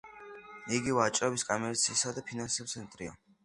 [0.77, 3.19] იგი ვაჭრობის, კომერციისა და ფინანსების ცენტრია.